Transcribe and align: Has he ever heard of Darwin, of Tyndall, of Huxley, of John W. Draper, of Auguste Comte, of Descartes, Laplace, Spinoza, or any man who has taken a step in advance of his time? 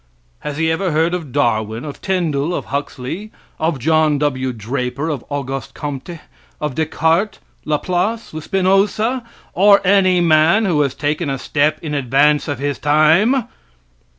Has 0.39 0.57
he 0.57 0.71
ever 0.71 0.89
heard 0.91 1.13
of 1.13 1.31
Darwin, 1.31 1.85
of 1.85 2.01
Tyndall, 2.01 2.55
of 2.55 2.65
Huxley, 2.65 3.31
of 3.59 3.77
John 3.77 4.17
W. 4.17 4.51
Draper, 4.51 5.09
of 5.09 5.23
Auguste 5.29 5.75
Comte, 5.75 6.17
of 6.59 6.73
Descartes, 6.73 7.37
Laplace, 7.65 8.33
Spinoza, 8.43 9.23
or 9.53 9.79
any 9.85 10.19
man 10.19 10.65
who 10.65 10.81
has 10.81 10.95
taken 10.95 11.29
a 11.29 11.37
step 11.37 11.77
in 11.83 11.93
advance 11.93 12.47
of 12.47 12.57
his 12.57 12.79
time? 12.79 13.47